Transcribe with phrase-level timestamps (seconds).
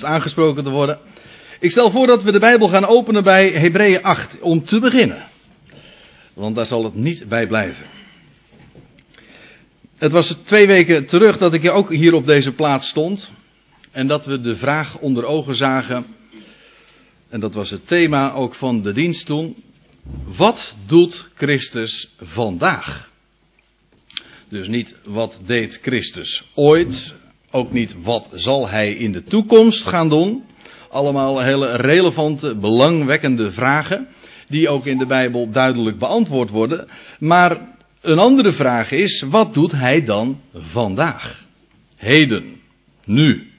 [0.00, 0.98] aangesproken te worden.
[1.60, 5.28] Ik stel voor dat we de Bijbel gaan openen bij Hebreeën 8, om te beginnen.
[6.34, 7.86] Want daar zal het niet bij blijven.
[9.98, 13.30] Het was twee weken terug dat ik ook hier op deze plaats stond.
[13.90, 16.06] En dat we de vraag onder ogen zagen.
[17.28, 19.62] En dat was het thema ook van de dienst toen.
[20.36, 23.10] Wat doet Christus vandaag?
[24.48, 27.14] Dus niet wat deed Christus ooit,
[27.52, 30.44] ook niet wat zal hij in de toekomst gaan doen.
[30.90, 34.08] Allemaal hele relevante, belangwekkende vragen.
[34.48, 36.88] Die ook in de Bijbel duidelijk beantwoord worden.
[37.18, 37.58] Maar
[38.00, 41.44] een andere vraag is, wat doet hij dan vandaag?
[41.96, 42.56] Heden.
[43.04, 43.50] Nu.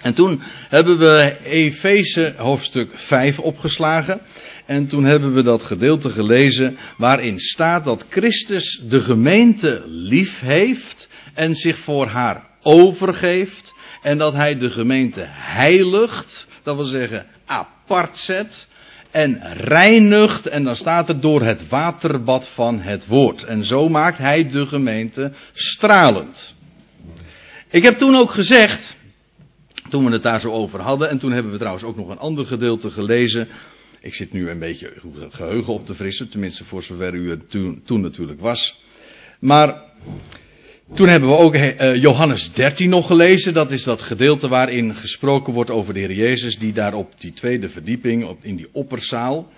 [0.00, 4.20] En toen hebben we Efeze hoofdstuk 5 opgeslagen.
[4.66, 11.08] En toen hebben we dat gedeelte gelezen waarin staat dat Christus de gemeente lief heeft
[11.34, 18.18] en zich voor haar overgeeft en dat hij de gemeente heiligt, dat wil zeggen apart
[18.18, 18.68] zet
[19.10, 23.44] en reinigt en dan staat er door het waterbad van het woord.
[23.44, 26.54] En zo maakt hij de gemeente stralend.
[27.68, 28.96] Ik heb toen ook gezegd,
[29.88, 32.18] toen we het daar zo over hadden, en toen hebben we trouwens ook nog een
[32.18, 33.48] ander gedeelte gelezen.
[34.00, 37.50] Ik zit nu een beetje het geheugen op te frissen, tenminste voor zover u het
[37.50, 38.80] toen, toen natuurlijk was.
[39.38, 39.82] Maar
[40.94, 43.54] toen hebben we ook eh, Johannes 13 nog gelezen.
[43.54, 47.32] Dat is dat gedeelte waarin gesproken wordt over de Heer Jezus, die daar op die
[47.32, 49.48] tweede verdieping, in die opperzaal,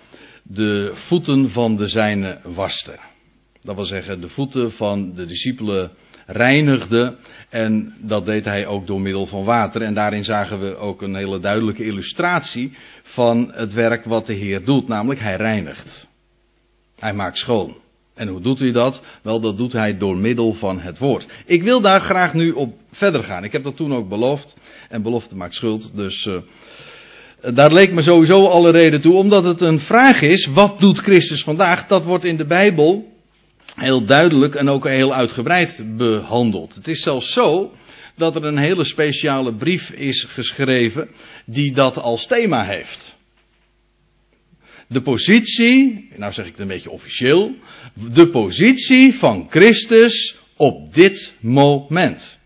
[0.43, 2.95] de voeten van de zijne waste.
[3.61, 5.91] Dat wil zeggen, de voeten van de discipelen
[6.25, 7.15] reinigde.
[7.49, 9.81] En dat deed hij ook door middel van water.
[9.81, 12.73] En daarin zagen we ook een hele duidelijke illustratie
[13.03, 14.87] van het werk wat de Heer doet.
[14.87, 16.07] Namelijk, hij reinigt.
[16.99, 17.82] Hij maakt schoon.
[18.15, 19.01] En hoe doet hij dat?
[19.21, 21.27] Wel, dat doet hij door middel van het woord.
[21.45, 23.43] Ik wil daar graag nu op verder gaan.
[23.43, 24.55] Ik heb dat toen ook beloofd.
[24.89, 25.91] En belofte maakt schuld.
[25.95, 26.37] Dus uh,
[27.53, 29.13] daar leek me sowieso alle reden toe.
[29.13, 31.87] Omdat het een vraag is, wat doet Christus vandaag?
[31.87, 33.11] Dat wordt in de Bijbel
[33.75, 36.75] heel duidelijk en ook heel uitgebreid behandeld.
[36.75, 37.71] Het is zelfs zo
[38.15, 41.09] dat er een hele speciale brief is geschreven
[41.45, 43.15] die dat als thema heeft.
[44.93, 47.55] De positie, nou zeg ik het een beetje officieel,
[48.13, 52.37] de positie van Christus op dit moment.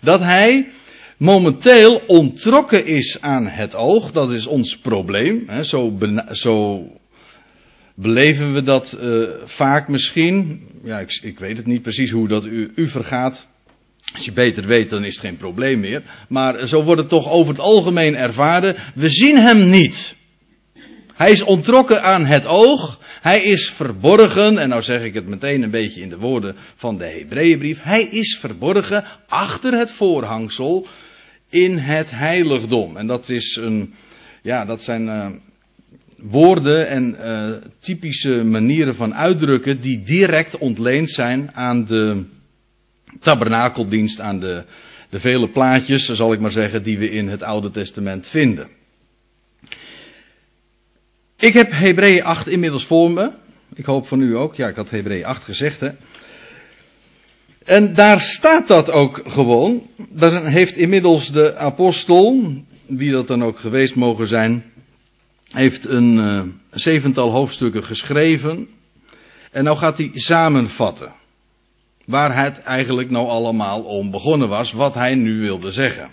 [0.00, 0.68] Dat hij
[1.16, 5.42] momenteel ontrokken is aan het oog, dat is ons probleem.
[5.46, 5.98] Hè, zo,
[6.30, 6.86] zo
[7.94, 10.62] beleven we dat uh, vaak misschien.
[10.84, 13.46] Ja, ik, ik, weet het niet precies hoe dat u, u vergaat.
[14.14, 16.02] Als je beter weet, dan is het geen probleem meer.
[16.28, 18.76] Maar zo wordt het toch over het algemeen ervaren.
[18.94, 20.16] We zien hem niet.
[21.18, 22.98] Hij is ontrokken aan het oog.
[23.20, 24.58] Hij is verborgen.
[24.58, 27.82] En nou zeg ik het meteen een beetje in de woorden van de Hebreeënbrief.
[27.82, 30.86] Hij is verborgen achter het voorhangsel
[31.50, 32.96] in het heiligdom.
[32.96, 33.94] En dat is een,
[34.42, 35.26] ja, dat zijn uh,
[36.16, 37.50] woorden en uh,
[37.80, 42.24] typische manieren van uitdrukken die direct ontleend zijn aan de
[43.20, 44.64] tabernakeldienst, aan de,
[45.10, 48.77] de vele plaatjes, zal ik maar zeggen, die we in het Oude Testament vinden.
[51.40, 53.30] Ik heb Hebreeën 8 inmiddels voor me.
[53.74, 54.54] Ik hoop van u ook.
[54.54, 55.90] Ja, ik had Hebreeën 8 gezegd, hè.
[57.64, 59.90] En daar staat dat ook gewoon.
[60.10, 62.54] Daar heeft inmiddels de apostel,
[62.86, 64.64] wie dat dan ook geweest mogen zijn,
[65.48, 68.68] heeft een uh, zevental hoofdstukken geschreven.
[69.50, 71.12] En nou gaat hij samenvatten.
[72.04, 76.10] Waar het eigenlijk nou allemaal om begonnen was, wat hij nu wilde zeggen.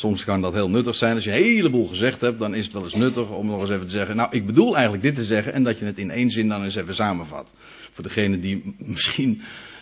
[0.00, 1.14] Soms kan dat heel nuttig zijn.
[1.14, 3.70] Als je een heleboel gezegd hebt, dan is het wel eens nuttig om nog eens
[3.70, 4.16] even te zeggen.
[4.16, 5.52] Nou, ik bedoel eigenlijk dit te zeggen.
[5.52, 7.54] En dat je het in één zin dan eens even samenvat.
[7.92, 9.40] Voor degenen die misschien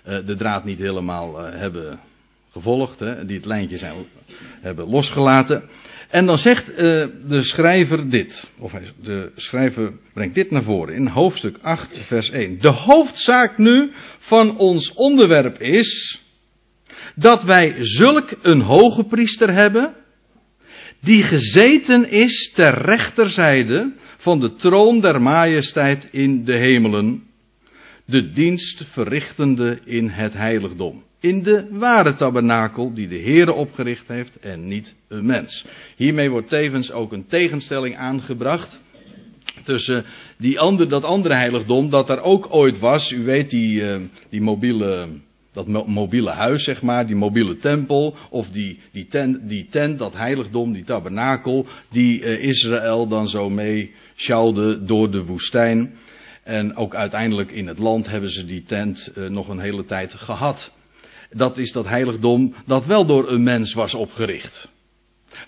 [0.08, 2.00] uh, de draad niet helemaal uh, hebben
[2.50, 2.98] gevolgd.
[2.98, 3.94] Hè, die het lijntje zijn,
[4.60, 5.62] hebben losgelaten.
[6.08, 6.76] En dan zegt uh,
[7.26, 8.50] de schrijver dit.
[8.58, 8.72] Of
[9.02, 10.94] de schrijver brengt dit naar voren.
[10.94, 12.60] In hoofdstuk 8, vers 1.
[12.60, 16.20] De hoofdzaak nu van ons onderwerp is.
[17.14, 19.94] Dat wij zulk een hoge priester hebben
[21.06, 27.22] die gezeten is ter rechterzijde van de troon der majesteit in de hemelen,
[28.04, 31.04] de dienst verrichtende in het heiligdom.
[31.20, 35.64] In de ware tabernakel die de Heere opgericht heeft en niet een mens.
[35.96, 38.80] Hiermee wordt tevens ook een tegenstelling aangebracht
[39.64, 40.04] tussen
[40.38, 43.10] die ander, dat andere heiligdom dat er ook ooit was.
[43.10, 43.96] U weet die, uh,
[44.30, 45.08] die mobiele
[45.56, 50.14] dat mobiele huis, zeg maar, die mobiele tempel, of die, die, tent, die tent, dat
[50.14, 55.94] heiligdom, die tabernakel, die uh, Israël dan zo mee sjouwde door de woestijn.
[56.44, 60.14] En ook uiteindelijk in het land hebben ze die tent uh, nog een hele tijd
[60.14, 60.72] gehad.
[61.30, 64.68] Dat is dat heiligdom dat wel door een mens was opgericht.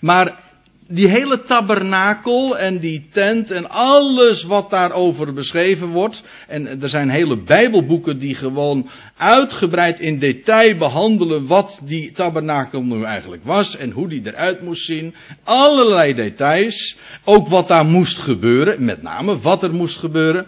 [0.01, 0.48] Maar
[0.91, 6.23] die hele tabernakel en die tent en alles wat daarover beschreven wordt.
[6.47, 13.03] En er zijn hele bijbelboeken die gewoon uitgebreid in detail behandelen wat die tabernakel nu
[13.03, 15.15] eigenlijk was en hoe die eruit moest zien.
[15.43, 16.97] Allerlei details.
[17.23, 20.47] Ook wat daar moest gebeuren, met name wat er moest gebeuren.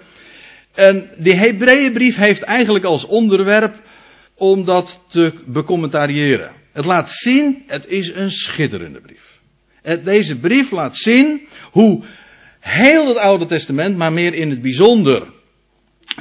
[0.73, 3.81] En die Hebreeënbrief heeft eigenlijk als onderwerp
[4.35, 6.51] om dat te becommentariëren.
[6.71, 9.30] Het laat zien, het is een schitterende brief.
[10.03, 12.03] Deze brief laat zien hoe
[12.59, 15.23] heel het Oude Testament, maar meer in het bijzonder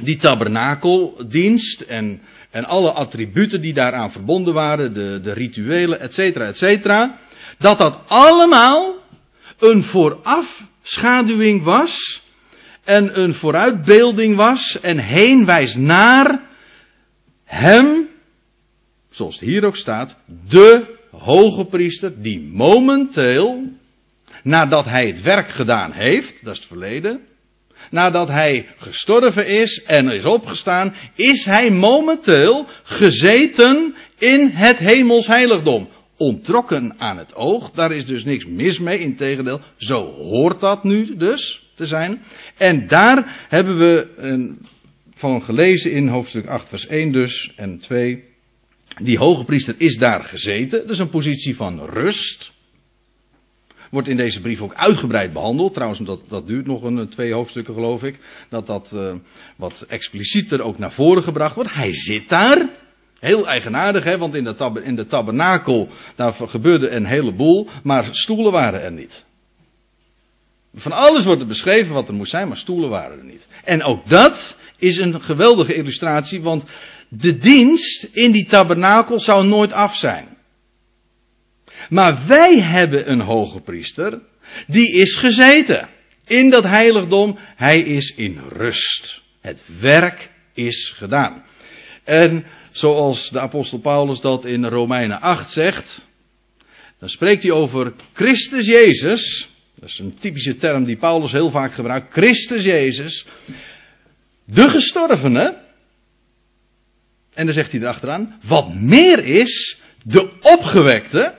[0.03, 2.21] die tabernakeldienst en,
[2.51, 7.19] en alle attributen die daaraan verbonden waren, de, de rituelen, et cetera, et cetera,
[7.59, 8.95] dat dat allemaal
[9.59, 12.23] een voorafschaduwing was
[12.85, 16.41] en een vooruitbeelding was en heen wijst naar
[17.45, 18.09] hem,
[19.11, 20.17] zoals het hier ook staat,
[20.49, 23.63] de hoge priester die momenteel,
[24.43, 27.21] nadat hij het werk gedaan heeft, dat is het verleden,
[27.91, 35.89] nadat hij gestorven is en is opgestaan, is hij momenteel gezeten in het hemels heiligdom.
[36.17, 41.17] Ontrokken aan het oog, daar is dus niks mis mee, integendeel, zo hoort dat nu
[41.17, 42.23] dus te zijn.
[42.57, 44.07] En daar hebben we
[45.15, 48.30] van gelezen in hoofdstuk 8 vers 1 dus en 2.
[49.01, 50.81] Die hoge priester is daar gezeten.
[50.81, 52.53] Dat is een positie van rust.
[53.91, 55.75] Wordt in deze brief ook uitgebreid behandeld.
[55.75, 58.19] Trouwens, dat, dat duurt nog een twee hoofdstukken, geloof ik.
[58.49, 59.15] Dat dat uh,
[59.57, 61.75] wat explicieter ook naar voren gebracht wordt.
[61.75, 62.71] Hij zit daar.
[63.21, 68.53] Heel eigenaardig, hè, want in de, in de tabernakel, daar gebeurde een heleboel, maar stoelen
[68.53, 69.25] waren er niet.
[70.75, 73.47] Van alles wordt er beschreven wat er moest zijn, maar stoelen waren er niet.
[73.65, 76.65] En ook dat is een geweldige illustratie, want
[77.11, 80.39] de dienst in die tabernakel zou nooit af zijn.
[81.89, 84.21] Maar wij hebben een hoge priester,
[84.67, 85.89] die is gezeten
[86.27, 87.39] in dat heiligdom.
[87.57, 89.21] Hij is in rust.
[89.41, 91.45] Het werk is gedaan.
[92.05, 96.07] En zoals de apostel Paulus dat in Romeinen 8 zegt,
[96.99, 99.49] dan spreekt hij over Christus Jezus.
[99.75, 102.13] Dat is een typische term die Paulus heel vaak gebruikt.
[102.13, 103.27] Christus Jezus,
[104.45, 105.60] de gestorvene,
[107.35, 111.39] en dan zegt hij erachteraan, wat meer is, de opgewekte,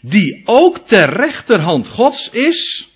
[0.00, 2.88] die ook ter rechterhand Gods is,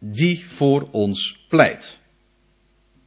[0.00, 2.00] die voor ons pleit.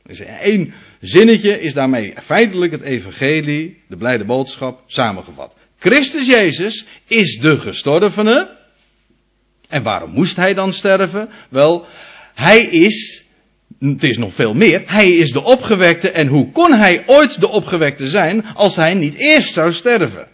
[0.03, 5.55] Dus één zinnetje is daarmee feitelijk het evangelie, de blijde boodschap, samengevat.
[5.79, 8.57] Christus Jezus is de gestorvene.
[9.69, 11.29] En waarom moest hij dan sterven?
[11.49, 11.85] Wel,
[12.33, 13.24] hij is
[13.93, 14.81] het is nog veel meer.
[14.85, 19.15] Hij is de opgewekte en hoe kon hij ooit de opgewekte zijn als hij niet
[19.15, 20.27] eerst zou sterven?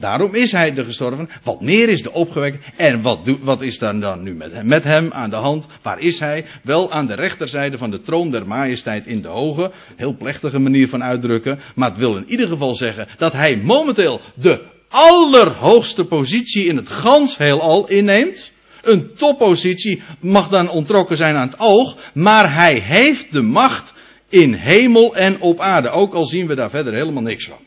[0.00, 1.28] Daarom is hij de gestorven.
[1.42, 2.58] Wat meer is de opgewekte.
[2.76, 5.66] En wat, wat is dan, dan nu met hem, met hem aan de hand?
[5.82, 6.44] Waar is hij?
[6.62, 9.72] Wel aan de rechterzijde van de troon der majesteit in de hoge.
[9.96, 11.58] Heel plechtige manier van uitdrukken.
[11.74, 16.88] Maar het wil in ieder geval zeggen dat hij momenteel de allerhoogste positie in het
[16.88, 18.50] gans heelal inneemt.
[18.82, 23.94] Een toppositie mag dan ontrokken zijn aan het oog, maar hij heeft de macht
[24.28, 25.88] in hemel en op aarde.
[25.88, 27.58] Ook al zien we daar verder helemaal niks van.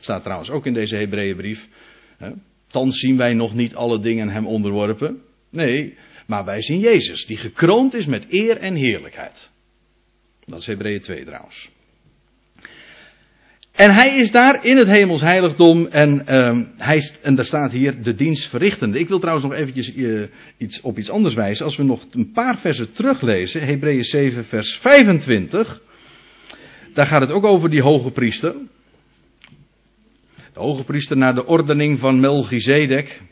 [0.00, 1.68] Staat trouwens ook in deze Hebreeënbrief.
[2.70, 5.22] Dan zien wij nog niet alle dingen hem onderworpen.
[5.50, 5.96] Nee,
[6.26, 9.50] maar wij zien Jezus, die gekroond is met eer en heerlijkheid.
[10.44, 11.68] Dat is Hebreeën 2 trouwens.
[13.76, 18.02] En hij is daar in het hemels heiligdom en, um, hij, en daar staat hier
[18.02, 18.98] de dienst verrichtende.
[18.98, 20.22] Ik wil trouwens nog eventjes uh,
[20.56, 21.64] iets, op iets anders wijzen.
[21.64, 25.80] Als we nog een paar versen teruglezen, Hebreeën 7 vers 25.
[26.94, 28.54] Daar gaat het ook over die hoge priester.
[30.52, 33.22] De hoge priester naar de ordening van Melchizedek.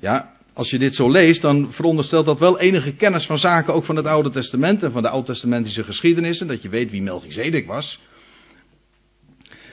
[0.00, 3.84] Ja, als je dit zo leest, dan veronderstelt dat wel enige kennis van zaken ook
[3.84, 6.46] van het Oude Testament en van de Oud-testamentische geschiedenissen.
[6.46, 8.00] Dat je weet wie Melchizedek was.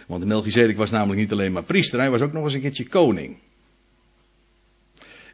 [0.07, 2.62] Want de Melchizedek was namelijk niet alleen maar priester, hij was ook nog eens een
[2.62, 3.38] keertje koning.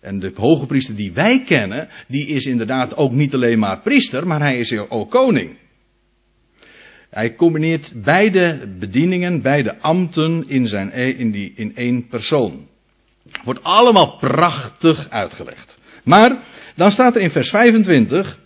[0.02, 4.28] En de hoge priester die wij kennen, die is inderdaad ook niet alleen maar priester,
[4.28, 5.58] maar hij is ook koning.
[7.10, 12.68] Hij combineert beide bedieningen, beide ambten in, zijn, e- in, die, in één persoon.
[13.44, 15.78] Wordt allemaal prachtig uitgelegd.
[16.04, 16.44] Maar
[16.76, 18.40] dan staat er in vers 25,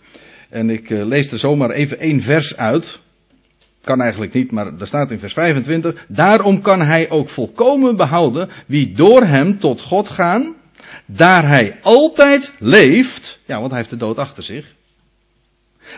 [0.50, 3.00] en ik eh, lees er zomaar even één vers uit.
[3.84, 6.04] Kan eigenlijk niet, maar daar staat in vers 25.
[6.08, 10.54] Daarom kan hij ook volkomen behouden wie door hem tot God gaan,
[11.06, 13.38] daar hij altijd leeft.
[13.44, 14.74] Ja, want hij heeft de dood achter zich.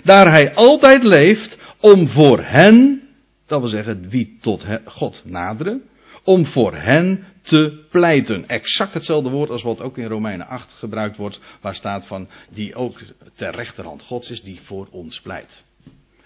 [0.03, 3.03] Daar hij altijd leeft om voor hen,
[3.47, 5.83] dat wil zeggen wie tot God naderen,
[6.25, 8.49] om voor hen te pleiten.
[8.49, 12.75] Exact hetzelfde woord als wat ook in Romeinen 8 gebruikt wordt, waar staat van die
[12.75, 12.99] ook
[13.35, 15.63] ter rechterhand Gods is, die voor ons pleit.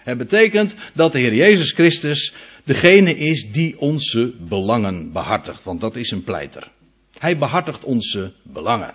[0.02, 2.32] Het betekent dat de Heer Jezus Christus
[2.64, 6.70] degene is die onze belangen behartigt, want dat is een pleiter.
[7.18, 8.94] Hij behartigt onze belangen.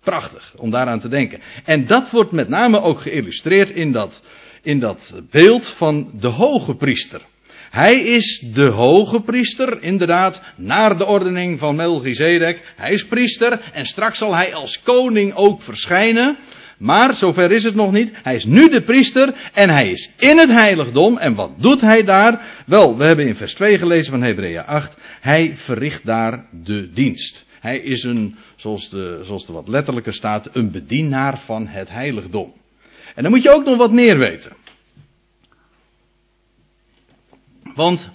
[0.00, 1.40] Prachtig om daaraan te denken.
[1.64, 4.22] En dat wordt met name ook geïllustreerd in dat,
[4.62, 7.20] in dat beeld van de hoge priester.
[7.70, 12.72] Hij is de hoge priester, inderdaad, naar de ordening van Melchizedek.
[12.76, 16.36] Hij is priester en straks zal hij als koning ook verschijnen.
[16.80, 18.10] Maar zover is het nog niet.
[18.22, 21.18] Hij is nu de priester en hij is in het heiligdom.
[21.18, 22.62] En wat doet hij daar?
[22.66, 24.96] Wel, we hebben in vers 2 gelezen van Hebreeën 8.
[25.20, 27.44] Hij verricht daar de dienst.
[27.60, 32.52] Hij is een, zoals, de, zoals er wat letterlijker staat, een bedienaar van het heiligdom.
[33.14, 34.52] En dan moet je ook nog wat meer weten.
[37.74, 38.10] Want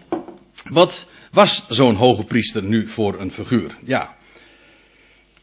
[0.69, 3.77] wat was zo'n hoge priester nu voor een figuur?
[3.83, 4.15] Ja.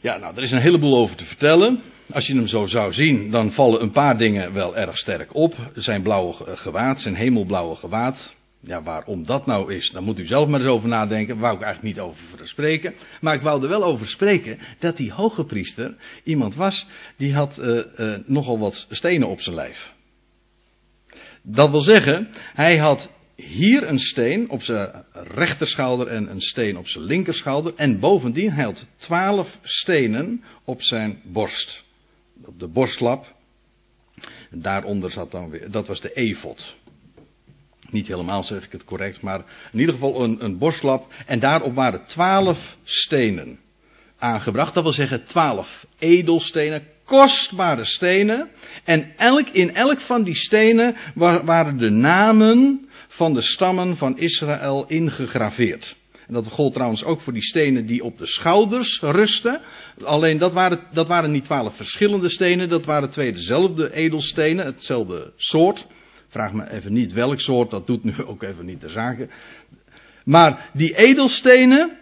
[0.01, 1.83] Ja, nou, er is een heleboel over te vertellen.
[2.13, 5.55] Als je hem zo zou zien, dan vallen een paar dingen wel erg sterk op.
[5.75, 8.35] Zijn blauwe gewaad, zijn hemelblauwe gewaad.
[8.61, 11.35] Ja, waarom dat nou is, dan moet u zelf maar eens over nadenken.
[11.35, 12.95] Daar wou ik eigenlijk niet over spreken.
[13.21, 17.59] Maar ik wou er wel over spreken dat die hoge priester iemand was die had
[17.59, 19.93] uh, uh, nogal wat stenen op zijn lijf.
[21.43, 26.89] Dat wil zeggen, hij had hier een steen op zijn rechterschouder en een steen op
[26.89, 27.73] zijn linkerschouder.
[27.77, 31.91] En bovendien, hij had twaalf stenen op zijn borst.
[32.47, 33.35] Op de borstlap.
[34.51, 36.77] Daaronder zat dan weer, dat was de efot.
[37.91, 41.13] Niet helemaal zeg ik het correct, maar in ieder geval een, een borstlap.
[41.27, 43.59] En daarop waren twaalf stenen
[44.19, 44.75] aangebracht.
[44.75, 48.49] Dat wil zeggen twaalf edelstenen, kostbare stenen.
[48.85, 50.97] En elk, in elk van die stenen
[51.45, 55.97] waren de namen van de stammen van Israël ingegraveerd.
[56.27, 59.61] En dat gold trouwens ook voor die stenen die op de schouders rusten.
[60.03, 65.33] Alleen dat waren, dat waren niet twaalf verschillende stenen, dat waren twee dezelfde edelstenen, hetzelfde
[65.37, 65.87] soort.
[66.29, 69.31] Vraag me even niet welk soort, dat doet nu ook even niet de zaken.
[70.25, 71.99] Maar die edelstenen,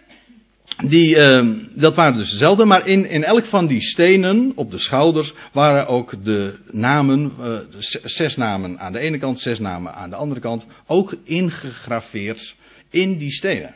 [0.86, 4.78] die, uh, dat waren dus dezelfde, maar in, in elk van die stenen op de
[4.78, 7.58] schouders waren ook de namen, uh,
[8.04, 12.54] zes namen aan de ene kant, zes namen aan de andere kant, ook ingegraveerd
[12.90, 13.74] in die stenen.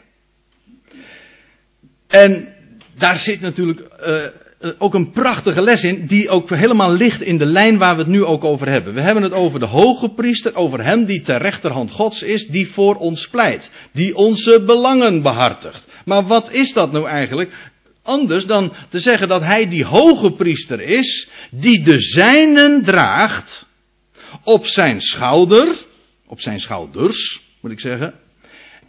[2.14, 2.48] En
[2.98, 3.80] daar zit natuurlijk
[4.60, 8.00] uh, ook een prachtige les in, die ook helemaal ligt in de lijn waar we
[8.00, 8.94] het nu ook over hebben.
[8.94, 12.68] We hebben het over de hoge priester, over hem die ter rechterhand Gods is, die
[12.68, 15.86] voor ons pleit, die onze belangen behartigt.
[16.04, 17.52] Maar wat is dat nou eigenlijk?
[18.02, 23.66] Anders dan te zeggen dat hij die hoge priester is, die de zijnen draagt
[24.44, 25.68] op zijn schouder,
[26.26, 28.14] op zijn schouders, moet ik zeggen,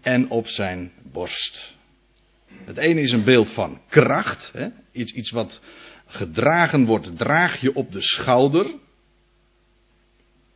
[0.01, 1.74] en op zijn borst.
[2.65, 4.67] Het ene is een beeld van kracht, hè?
[4.91, 5.61] Iets, iets wat
[6.07, 8.65] gedragen wordt, draag je op de schouder.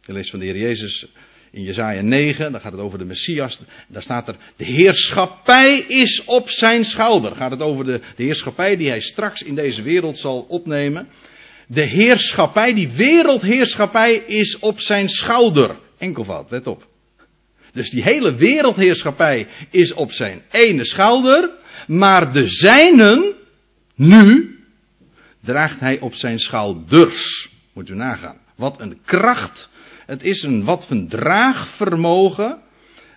[0.01, 1.07] Je leest van de Heer Jezus
[1.51, 3.59] in Jezaja 9, dan gaat het over de Messias.
[3.87, 7.35] Daar staat er, de heerschappij is op zijn schouder.
[7.35, 11.07] Gaat het over de, de heerschappij die hij straks in deze wereld zal opnemen.
[11.67, 15.79] De heerschappij, die wereldheerschappij is op zijn schouder.
[15.97, 16.87] Enkelvoud, let op.
[17.73, 21.51] Dus die hele wereldheerschappij is op zijn ene schouder.
[21.87, 23.33] Maar de zijnen,
[23.95, 24.55] nu,
[25.41, 27.49] draagt hij op zijn schouders.
[27.73, 28.37] Moet u nagaan.
[28.55, 29.69] Wat een kracht
[30.09, 32.59] het is een wat van draagvermogen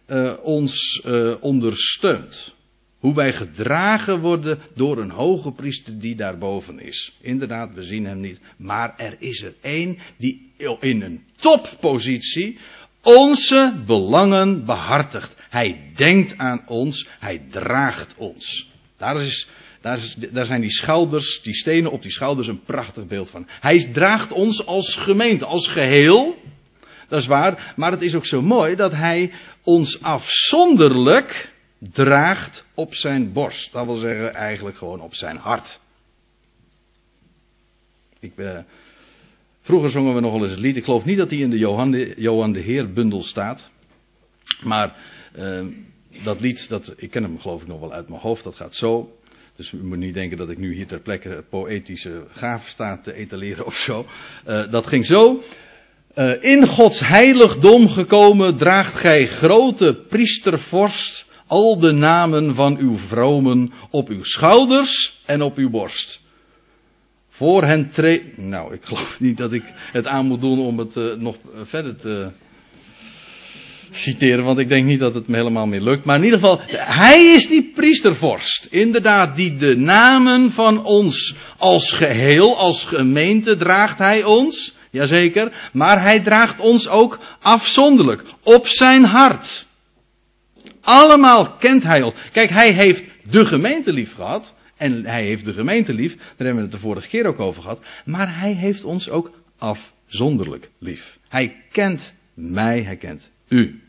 [0.08, 2.54] uh, ons uh, ondersteunt.
[2.98, 7.16] Hoe wij gedragen worden door een hoge priester die daarboven is.
[7.20, 8.40] Inderdaad, we zien hem niet.
[8.56, 12.58] Maar er is er één die in een toppositie
[13.02, 15.34] onze belangen behartigt.
[15.52, 18.70] Hij denkt aan ons, hij draagt ons.
[18.96, 19.48] Daar, is,
[19.80, 23.48] daar, is, daar zijn die schouders, die stenen op die schouders een prachtig beeld van.
[23.60, 26.36] Hij draagt ons als gemeente, als geheel.
[27.08, 27.72] Dat is waar.
[27.76, 29.32] Maar het is ook zo mooi dat hij
[29.62, 33.72] ons afzonderlijk draagt op zijn borst.
[33.72, 35.80] Dat wil zeggen eigenlijk gewoon op zijn hart.
[38.20, 38.58] Ik, eh,
[39.62, 40.76] vroeger zongen we nogal eens het lied.
[40.76, 43.70] Ik geloof niet dat hij in de Johan de, Johan de Heer bundel staat.
[44.62, 44.96] Maar
[45.32, 45.66] eh,
[46.24, 48.44] dat lied, dat, ik ken hem geloof ik nog wel uit mijn hoofd.
[48.44, 49.16] Dat gaat zo.
[49.56, 53.14] Dus u moet niet denken dat ik nu hier ter plekke poëtische gaven sta te
[53.14, 54.06] etaleren of zo.
[54.48, 55.42] Uh, dat ging zo.
[56.14, 63.72] Uh, in Gods heiligdom gekomen draagt gij grote priestervorst al de namen van uw vromen
[63.90, 66.20] op uw schouders en op uw borst.
[67.28, 68.36] Voor hen treedt.
[68.36, 71.96] Nou, ik geloof niet dat ik het aan moet doen om het uh, nog verder
[71.96, 72.30] te.
[73.92, 76.04] Citeren, want ik denk niet dat het me helemaal meer lukt.
[76.04, 78.66] Maar in ieder geval, hij is die priestervorst.
[78.70, 84.74] Inderdaad, die de namen van ons als geheel, als gemeente draagt hij ons.
[84.90, 85.70] Jazeker.
[85.72, 88.22] Maar hij draagt ons ook afzonderlijk.
[88.42, 89.66] Op zijn hart.
[90.80, 92.14] Allemaal kent hij ons.
[92.32, 94.54] Kijk, hij heeft de gemeente lief gehad.
[94.76, 96.16] En hij heeft de gemeente lief.
[96.16, 97.84] Daar hebben we het de vorige keer ook over gehad.
[98.04, 101.18] Maar hij heeft ons ook afzonderlijk lief.
[101.28, 103.80] Hij kent mij, hij kent u.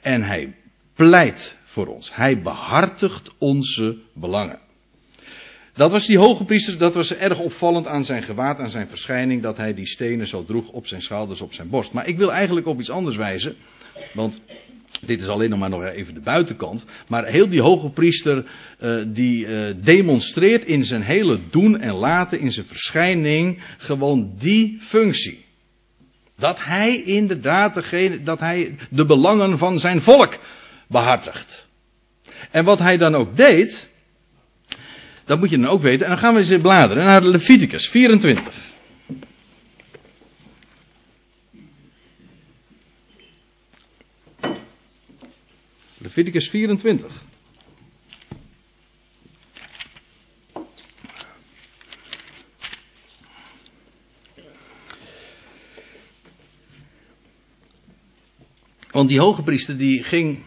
[0.00, 0.54] En hij
[0.94, 2.14] pleit voor ons.
[2.14, 4.58] Hij behartigt onze belangen.
[5.74, 9.42] Dat was die hoge priester, dat was erg opvallend aan zijn gewaad, aan zijn verschijning,
[9.42, 11.92] dat hij die stenen zo droeg op zijn schouders, op zijn borst.
[11.92, 13.56] Maar ik wil eigenlijk op iets anders wijzen,
[14.14, 14.40] want
[15.00, 16.84] dit is alleen nog maar nog even de buitenkant.
[17.08, 18.44] Maar heel die hoge priester,
[18.80, 24.76] uh, die uh, demonstreert in zijn hele doen en laten, in zijn verschijning, gewoon die
[24.80, 25.44] functie.
[26.36, 30.38] Dat hij inderdaad degene, dat hij de belangen van zijn volk
[30.88, 31.66] behartigt.
[32.50, 33.88] En wat hij dan ook deed,
[35.24, 36.04] dat moet je dan ook weten.
[36.04, 38.70] En dan gaan we eens bladeren naar Leviticus 24.
[45.98, 47.22] Leviticus 24.
[58.92, 60.38] Want die hoge priester die ging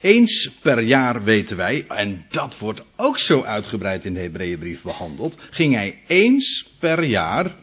[0.00, 5.36] eens per jaar, weten wij, en dat wordt ook zo uitgebreid in de Hebreeënbrief behandeld,
[5.50, 7.54] ging hij eens per jaar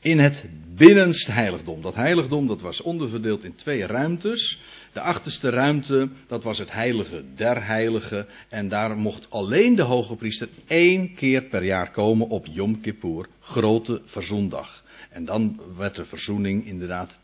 [0.00, 0.44] in het
[0.76, 1.82] binnenste heiligdom.
[1.82, 4.60] Dat heiligdom dat was onderverdeeld in twee ruimtes.
[4.92, 8.26] De achterste ruimte, dat was het heilige der heiligen.
[8.48, 13.28] En daar mocht alleen de hoge priester één keer per jaar komen op Yom Kippur,
[13.40, 14.84] grote verzoendag.
[15.10, 17.18] En dan werd de verzoening inderdaad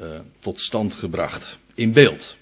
[0.00, 0.06] uh,
[0.40, 1.58] tot stand gebracht.
[1.74, 2.36] In beeld.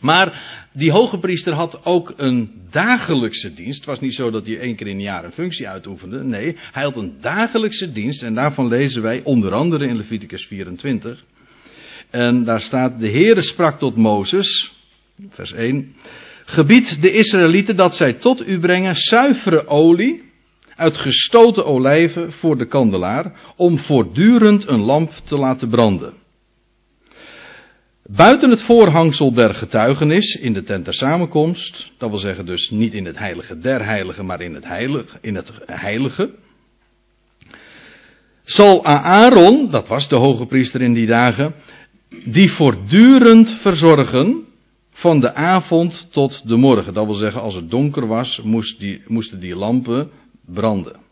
[0.00, 3.76] Maar die hoge priester had ook een dagelijkse dienst.
[3.76, 6.24] Het was niet zo dat hij één keer in een jaar een functie uitoefende.
[6.24, 8.22] Nee, hij had een dagelijkse dienst.
[8.22, 11.24] En daarvan lezen wij onder andere in Leviticus 24.
[12.10, 14.72] En daar staat, de Heere sprak tot Mozes,
[15.28, 15.94] vers 1.
[16.44, 20.22] Gebied de Israëlieten dat zij tot u brengen zuivere olie
[20.76, 26.23] uit gestoten olijven voor de kandelaar, om voortdurend een lamp te laten branden.
[28.08, 32.94] Buiten het voorhangsel der getuigenis in de tent der samenkomst, dat wil zeggen dus niet
[32.94, 36.30] in het heilige der heiligen, maar in het heilige, in het heilige,
[38.42, 41.54] zal Aaron, dat was de hoge priester in die dagen,
[42.24, 44.44] die voortdurend verzorgen
[44.90, 46.94] van de avond tot de morgen.
[46.94, 50.10] Dat wil zeggen, als het donker was, moest die, moesten die lampen
[50.46, 51.03] branden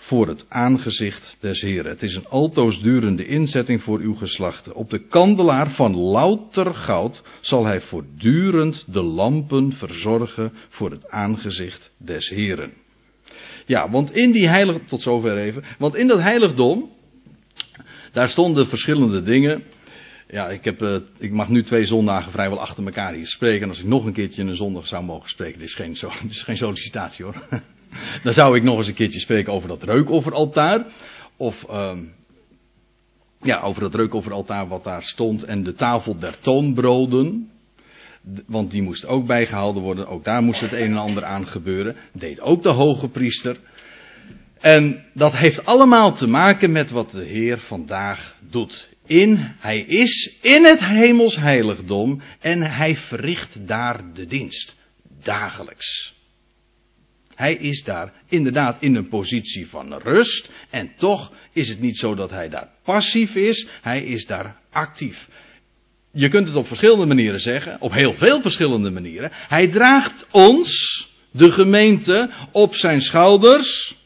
[0.00, 1.90] voor het aangezicht des Heren.
[1.90, 4.74] Het is een altoosdurende inzetting voor uw geslachten.
[4.74, 11.90] Op de kandelaar van louter goud zal hij voortdurend de lampen verzorgen voor het aangezicht
[11.96, 12.72] des Heren.
[13.66, 16.90] Ja, want in die heilige, tot zover even, want in dat heiligdom,
[18.12, 19.62] daar stonden verschillende dingen.
[20.30, 23.62] Ja, ik, heb, uh, ik mag nu twee zondagen vrijwel achter elkaar hier spreken.
[23.62, 25.96] En als ik nog een keertje een zondag zou mogen spreken, dit is geen,
[26.28, 27.62] is geen sollicitatie hoor.
[28.22, 30.86] Dan zou ik nog eens een keertje spreken over dat reukofferaltaar.
[31.36, 31.92] Of uh,
[33.42, 35.42] ja, over dat reukofferaltaar wat daar stond.
[35.42, 37.50] En de tafel der toonbroden.
[38.46, 40.08] Want die moest ook bijgehouden worden.
[40.08, 41.96] Ook daar moest het een en ander aan gebeuren.
[42.12, 43.56] Deed ook de hoge priester.
[44.60, 48.88] En dat heeft allemaal te maken met wat de Heer vandaag doet.
[49.06, 54.76] In, hij is in het hemels heiligdom en hij verricht daar de dienst.
[55.22, 56.14] Dagelijks.
[57.38, 60.50] Hij is daar inderdaad in een positie van rust.
[60.70, 63.66] En toch is het niet zo dat hij daar passief is.
[63.82, 65.28] Hij is daar actief.
[66.12, 67.80] Je kunt het op verschillende manieren zeggen.
[67.80, 69.30] Op heel veel verschillende manieren.
[69.32, 73.96] Hij draagt ons, de gemeente, op zijn schouders.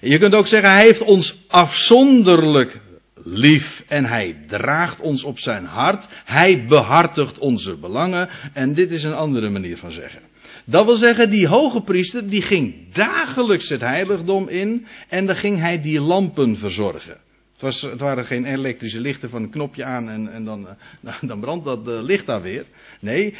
[0.00, 2.80] Je kunt ook zeggen, hij heeft ons afzonderlijk
[3.24, 6.08] lief en hij draagt ons op zijn hart.
[6.24, 8.28] Hij behartigt onze belangen.
[8.52, 10.31] En dit is een andere manier van zeggen.
[10.64, 15.58] Dat wil zeggen, die hoge priester die ging dagelijks het heiligdom in en dan ging
[15.58, 17.16] hij die lampen verzorgen.
[17.52, 20.66] Het, was, het waren geen elektrische lichten van een knopje aan en, en dan,
[21.04, 22.64] uh, dan brandt dat uh, licht daar weer.
[23.00, 23.34] Nee,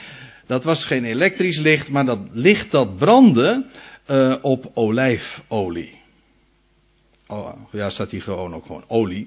[0.47, 3.67] dat was geen elektrisch licht, maar dat licht dat brandde
[4.11, 6.02] uh, op olijfolie.
[7.33, 9.27] Oh, ja, staat hier gewoon ook gewoon olie.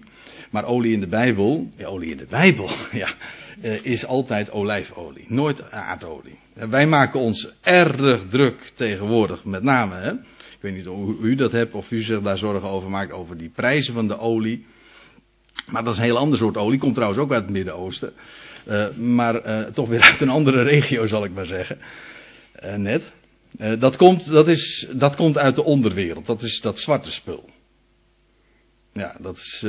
[0.51, 3.09] Maar olie in de Bijbel, ja, olie in de Bijbel, ja,
[3.81, 6.39] is altijd olijfolie, nooit aardolie.
[6.53, 9.95] Wij maken ons erg druk tegenwoordig, met name.
[9.95, 10.11] Hè?
[10.11, 13.37] Ik weet niet hoe u dat hebt of u zich daar zorgen over maakt, over
[13.37, 14.65] die prijzen van de olie.
[15.67, 16.79] Maar dat is een heel ander soort olie.
[16.79, 18.13] Komt trouwens ook uit het Midden-Oosten.
[18.67, 21.77] Uh, maar toch weer uit een andere regio, zal ik maar zeggen.
[22.75, 23.13] Net.
[23.79, 26.25] dat, komt, dat, is, dat komt uit de onderwereld.
[26.25, 27.49] Dat is dat zwarte spul.
[28.95, 29.65] Ja, dat is.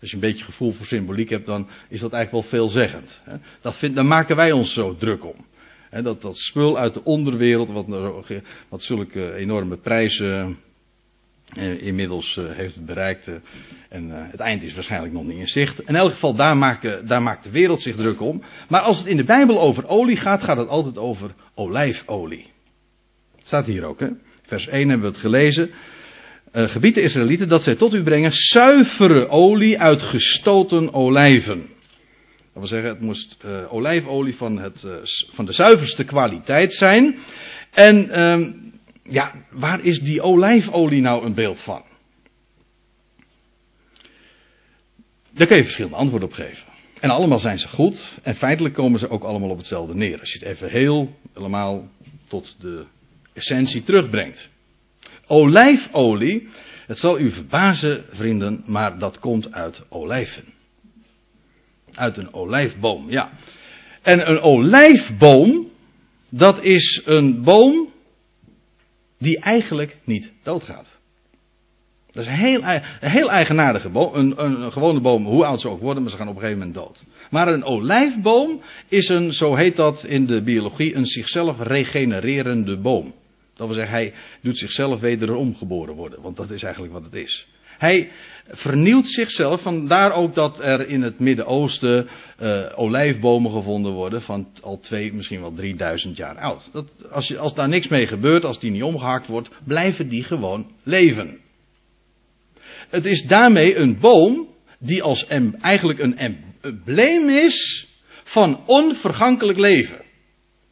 [0.00, 3.22] als je een beetje gevoel voor symboliek hebt, dan is dat eigenlijk wel veelzeggend.
[3.24, 3.36] Hè?
[3.60, 5.46] Dat vind, daar maken wij ons zo druk om.
[5.90, 7.86] Hè, dat, dat spul uit de onderwereld, wat,
[8.68, 10.58] wat zulke enorme prijzen
[11.78, 13.30] inmiddels heeft bereikt.
[13.88, 15.80] En het eind is waarschijnlijk nog niet in zicht.
[15.80, 18.42] In elk geval, daar, maken, daar maakt de wereld zich druk om.
[18.68, 22.46] Maar als het in de Bijbel over olie gaat, gaat het altijd over olijfolie.
[23.42, 24.08] Staat hier ook, hè?
[24.42, 25.70] Vers 1 hebben we het gelezen.
[26.52, 31.58] Gebied de Israëlieten dat zij tot u brengen zuivere olie uit gestoten olijven.
[32.36, 33.36] Dat wil zeggen, het moest
[33.68, 34.86] olijfolie van, het,
[35.32, 37.18] van de zuiverste kwaliteit zijn.
[37.70, 38.52] En ehm,
[39.02, 41.82] ja, waar is die olijfolie nou een beeld van?
[45.30, 46.64] Daar kun je verschillende antwoorden op geven.
[47.00, 48.18] En allemaal zijn ze goed.
[48.22, 50.20] En feitelijk komen ze ook allemaal op hetzelfde neer.
[50.20, 51.88] Als je het even heel, helemaal
[52.28, 52.84] tot de
[53.32, 54.50] essentie terugbrengt.
[55.32, 56.48] Olijfolie,
[56.86, 60.44] het zal u verbazen, vrienden, maar dat komt uit olijven.
[61.94, 63.32] Uit een olijfboom, ja.
[64.02, 65.70] En een olijfboom,
[66.28, 67.92] dat is een boom
[69.18, 71.00] die eigenlijk niet doodgaat.
[72.10, 72.60] Dat is een heel,
[73.00, 74.14] heel eigenaardige boom.
[74.14, 76.66] Een, een, gewone boom, hoe oud ze ook worden, maar ze gaan op een gegeven
[76.66, 77.02] moment dood.
[77.30, 83.14] Maar een olijfboom is een, zo heet dat in de biologie, een zichzelf regenererende boom.
[83.56, 87.14] Dat wil zeggen, hij doet zichzelf wederom geboren worden, want dat is eigenlijk wat het
[87.14, 87.46] is.
[87.78, 88.10] Hij
[88.48, 89.62] vernieuwt zichzelf.
[89.62, 92.08] Vandaar ook dat er in het Midden-Oosten
[92.42, 96.68] uh, olijfbomen gevonden worden van al twee, misschien wel 3000 jaar oud.
[96.72, 100.24] Dat, als, je, als daar niks mee gebeurt, als die niet omgehakt wordt, blijven die
[100.24, 101.38] gewoon leven.
[102.88, 105.26] Het is daarmee een boom die als
[105.60, 107.86] eigenlijk een embleem is
[108.24, 110.00] van onvergankelijk leven.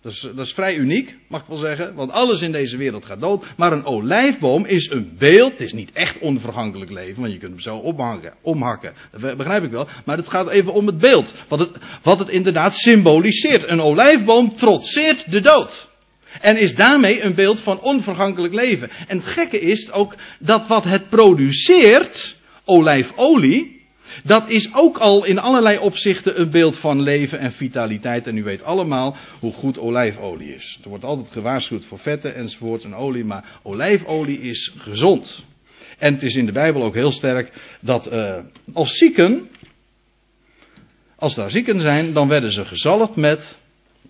[0.03, 3.05] Dat is, dat is vrij uniek, mag ik wel zeggen, want alles in deze wereld
[3.05, 3.45] gaat dood.
[3.57, 7.53] Maar een olijfboom is een beeld, het is niet echt onvergankelijk leven, want je kunt
[7.53, 8.95] hem zo omhakken, omhakken.
[9.21, 11.71] Dat begrijp ik wel, maar het gaat even om het beeld, wat het,
[12.03, 13.69] wat het inderdaad symboliseert.
[13.69, 15.89] Een olijfboom trotseert de dood.
[16.41, 18.91] En is daarmee een beeld van onvergankelijk leven.
[19.07, 23.80] En het gekke is ook dat wat het produceert, olijfolie,
[24.25, 28.27] dat is ook al in allerlei opzichten een beeld van leven en vitaliteit.
[28.27, 30.79] En u weet allemaal hoe goed olijfolie is.
[30.83, 35.45] Er wordt altijd gewaarschuwd voor vetten enzovoort en olie, maar olijfolie is gezond.
[35.99, 38.37] En het is in de Bijbel ook heel sterk dat uh,
[38.73, 39.49] als zieken,
[41.17, 43.59] als daar zieken zijn, dan werden ze gezalfd met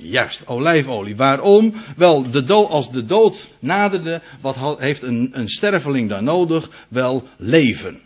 [0.03, 1.17] Juist, olijfolie.
[1.17, 1.75] Waarom?
[1.97, 6.87] Wel, de dood, als de dood naderde, wat heeft een, een sterveling dan nodig?
[6.89, 8.01] Wel, leven.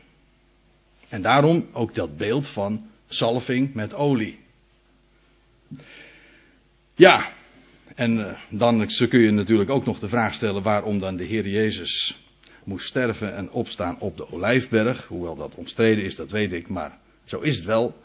[1.15, 4.39] En daarom ook dat beeld van salving met olie.
[6.95, 7.33] Ja,
[7.95, 11.49] en uh, dan kun je natuurlijk ook nog de vraag stellen waarom dan de Heer
[11.49, 12.19] Jezus
[12.65, 15.07] moest sterven en opstaan op de Olijfberg.
[15.07, 18.03] Hoewel dat omstreden is, dat weet ik, maar zo is het wel.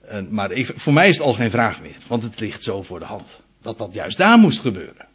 [0.00, 2.98] En, maar voor mij is het al geen vraag meer, want het ligt zo voor
[2.98, 3.40] de hand.
[3.62, 5.06] Dat dat juist daar moest gebeuren.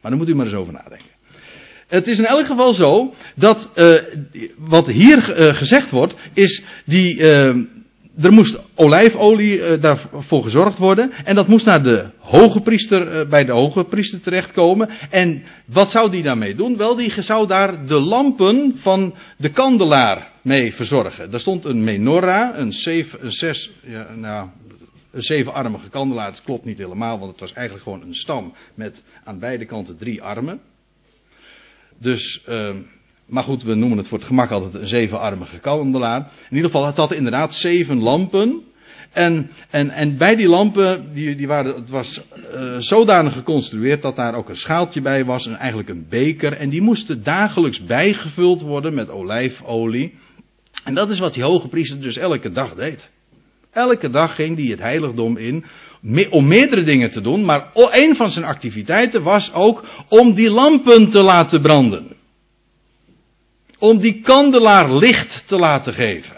[0.00, 1.19] Maar dan moet u maar eens over nadenken.
[1.90, 3.94] Het is in elk geval zo dat uh,
[4.58, 7.16] wat hier uh, gezegd wordt, is die.
[7.16, 7.54] Uh,
[8.20, 11.12] er moest olijfolie daarvoor gezorgd worden.
[11.24, 14.88] En dat moest naar de hoge priester, bij de hoge priester terechtkomen.
[15.10, 16.76] En wat zou die daarmee doen?
[16.76, 21.30] Wel, die zou daar de lampen van de kandelaar mee verzorgen.
[21.30, 24.48] Daar stond een menorah, een, zeven, een zes, ja, nou,
[25.10, 26.30] een zevenarmige kandelaar.
[26.30, 29.96] Dat klopt niet helemaal, want het was eigenlijk gewoon een stam met aan beide kanten
[29.96, 30.60] drie armen.
[32.00, 32.74] Dus, uh,
[33.26, 36.20] maar goed, we noemen het voor het gemak altijd een zevenarmige kandelaar.
[36.20, 38.62] In ieder geval, het had inderdaad zeven lampen.
[39.12, 42.22] En, en, en bij die lampen, die, die waren, het was
[42.54, 46.52] uh, zodanig geconstrueerd dat daar ook een schaaltje bij was, en eigenlijk een beker.
[46.52, 50.14] En die moesten dagelijks bijgevuld worden met olijfolie.
[50.84, 53.10] En dat is wat die hoge priester dus elke dag deed.
[53.70, 55.64] Elke dag ging hij het heiligdom in
[56.30, 61.10] om meerdere dingen te doen, maar een van zijn activiteiten was ook om die lampen
[61.10, 62.16] te laten branden.
[63.78, 66.36] Om die kandelaar licht te laten geven.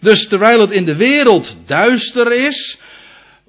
[0.00, 2.78] Dus terwijl het in de wereld duister is,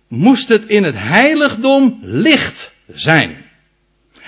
[0.08, 3.46] moest het in het heiligdom licht zijn.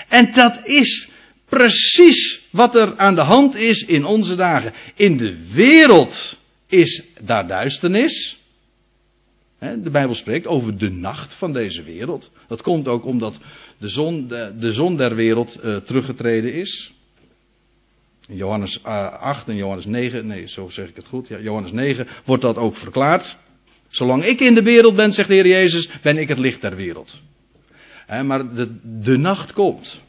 [0.08, 1.08] En dat is
[1.48, 4.72] precies wat er aan de hand is in onze dagen.
[4.94, 6.36] In de wereld
[6.68, 8.39] is daar duisternis.
[9.60, 12.30] De Bijbel spreekt over de nacht van deze wereld.
[12.46, 13.38] Dat komt ook omdat
[13.78, 16.94] de zon, de, de zon der wereld uh, teruggetreden is.
[18.28, 21.28] In Johannes 8 en Johannes 9, nee, zo zeg ik het goed.
[21.28, 23.36] Ja, Johannes 9 wordt dat ook verklaard.
[23.88, 26.76] Zolang ik in de wereld ben, zegt de Heer Jezus, ben ik het licht der
[26.76, 27.20] wereld.
[28.24, 30.00] maar de, de nacht komt.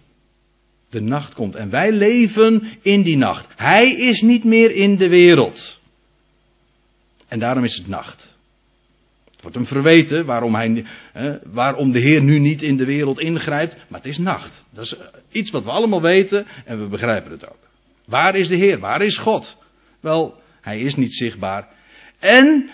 [0.90, 1.56] De nacht komt.
[1.56, 3.48] En wij leven in die nacht.
[3.56, 5.80] Hij is niet meer in de wereld.
[7.28, 8.31] En daarom is het nacht.
[9.44, 10.86] Het wordt hem verweten waarom, hij,
[11.44, 13.76] waarom de Heer nu niet in de wereld ingrijpt.
[13.88, 14.64] Maar het is nacht.
[14.74, 14.96] Dat is
[15.32, 17.58] iets wat we allemaal weten en we begrijpen het ook.
[18.06, 18.80] Waar is de Heer?
[18.80, 19.58] Waar is God?
[20.00, 21.68] Wel, hij is niet zichtbaar.
[22.20, 22.70] En,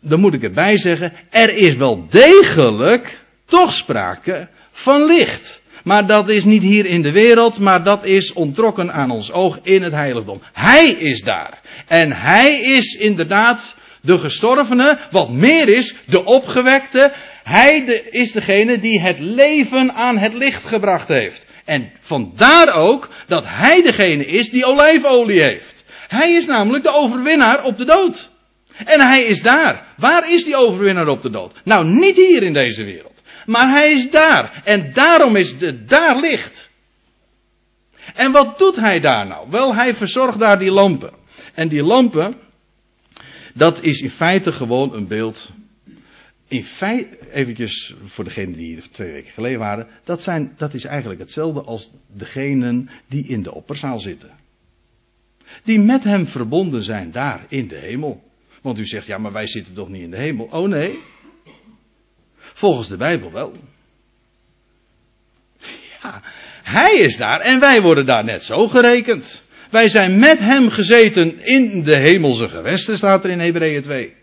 [0.00, 5.62] dan moet ik erbij zeggen, er is wel degelijk toch sprake van licht.
[5.84, 9.58] Maar dat is niet hier in de wereld, maar dat is ontrokken aan ons oog
[9.62, 10.40] in het heiligdom.
[10.52, 11.60] Hij is daar.
[11.86, 13.75] En hij is inderdaad
[14.06, 17.12] de gestorvene, wat meer is, de opgewekte.
[17.42, 17.78] Hij
[18.10, 21.46] is degene die het leven aan het licht gebracht heeft.
[21.64, 25.84] En vandaar ook dat hij degene is die olijfolie heeft.
[26.08, 28.28] Hij is namelijk de overwinnaar op de dood.
[28.84, 29.84] En hij is daar.
[29.96, 31.52] Waar is die overwinnaar op de dood?
[31.64, 33.22] Nou, niet hier in deze wereld.
[33.46, 34.60] Maar hij is daar.
[34.64, 36.68] En daarom is het daar licht.
[38.14, 39.50] En wat doet hij daar nou?
[39.50, 41.12] Wel, hij verzorgt daar die lampen.
[41.54, 42.36] En die lampen,
[43.56, 45.50] dat is in feite gewoon een beeld.
[46.48, 50.84] In feite, eventjes voor degenen die hier twee weken geleden waren, dat, zijn, dat is
[50.84, 54.30] eigenlijk hetzelfde als degenen die in de opperzaal zitten.
[55.62, 58.22] Die met hem verbonden zijn daar in de hemel.
[58.62, 60.46] Want u zegt, ja, maar wij zitten toch niet in de hemel?
[60.50, 60.98] Oh nee.
[62.36, 63.52] Volgens de Bijbel wel.
[66.02, 66.22] Ja,
[66.62, 69.42] hij is daar en wij worden daar net zo gerekend.
[69.76, 74.14] Wij zijn met hem gezeten in de hemelse gewesten, staat er in Hebreeën 2.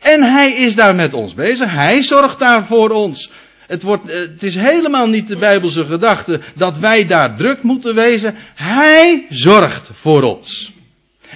[0.00, 1.70] En hij is daar met ons bezig.
[1.70, 3.30] Hij zorgt daar voor ons.
[3.66, 7.94] Het, wordt, eh, het is helemaal niet de Bijbelse gedachte dat wij daar druk moeten
[7.94, 8.34] wezen.
[8.54, 10.72] Hij zorgt voor ons.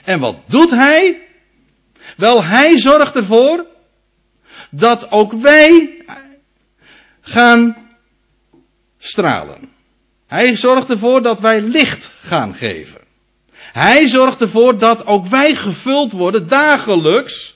[0.05, 1.19] En wat doet hij?
[2.17, 3.67] Wel, hij zorgt ervoor
[4.71, 5.95] dat ook wij
[7.21, 7.77] gaan
[8.99, 9.69] stralen.
[10.27, 13.02] Hij zorgt ervoor dat wij licht gaan geven.
[13.73, 17.55] Hij zorgt ervoor dat ook wij gevuld worden dagelijks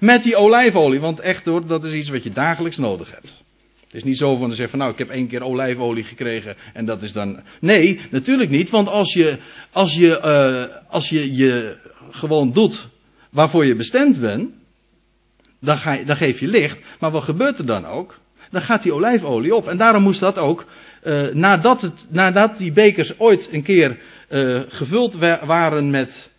[0.00, 1.00] met die olijfolie.
[1.00, 3.34] Want echt hoor, dat is iets wat je dagelijks nodig hebt.
[3.84, 6.56] Het is niet zo van te zeggen van nou ik heb één keer olijfolie gekregen
[6.72, 7.40] en dat is dan.
[7.60, 8.70] Nee, natuurlijk niet.
[8.70, 9.38] Want als je,
[9.72, 11.76] als je, uh, als je, je
[12.10, 12.88] gewoon doet
[13.30, 14.50] waarvoor je bestemd bent,
[15.60, 16.78] dan, ga je, dan geef je licht.
[17.00, 18.18] Maar wat gebeurt er dan ook?
[18.50, 19.68] Dan gaat die olijfolie op.
[19.68, 20.66] En daarom moest dat ook,
[21.04, 23.98] uh, nadat, het, nadat die bekers ooit een keer
[24.30, 26.30] uh, gevuld waren met,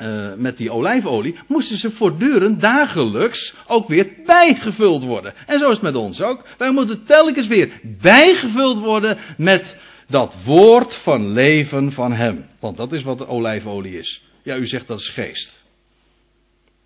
[0.00, 5.34] uh, met die olijfolie, moesten ze voortdurend dagelijks ook weer bijgevuld worden.
[5.46, 6.46] En zo is het met ons ook.
[6.58, 9.76] Wij moeten telkens weer bijgevuld worden met
[10.08, 12.46] dat woord van leven van Hem.
[12.60, 14.24] Want dat is wat de olijfolie is.
[14.42, 15.63] Ja, u zegt dat is geest.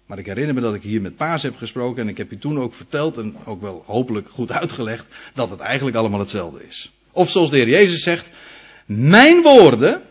[0.09, 2.39] Maar ik herinner me dat ik hier met Paas heb gesproken en ik heb u
[2.39, 6.91] toen ook verteld en ook wel hopelijk goed uitgelegd dat het eigenlijk allemaal hetzelfde is.
[7.13, 8.29] Of zoals de Heer Jezus zegt,
[8.87, 10.03] mijn woorden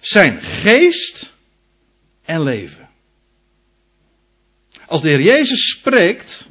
[0.00, 1.32] zijn geest
[2.24, 2.88] en leven.
[4.86, 6.48] Als de Heer Jezus spreekt,